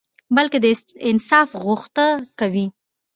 [0.35, 0.65] بلکي د
[1.09, 2.05] انصاف غوښته
[2.39, 2.65] کوي